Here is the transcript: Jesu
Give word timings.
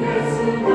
Jesu 0.00 0.71